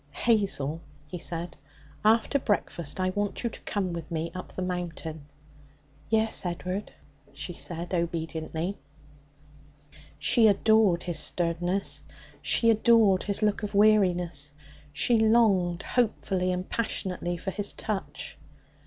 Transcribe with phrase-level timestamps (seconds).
[0.13, 1.57] 'Hazel,' he said,
[2.03, 5.25] 'after breakfast I want you to come with me up the Mountain.'
[6.09, 6.91] 'Yes, Ed'ard,'
[7.33, 8.79] she said obediently.
[10.17, 12.01] She adored his sternness.
[12.41, 14.53] She adored his look of weariness.
[14.91, 18.39] She longed hopefully and passionately for his touch.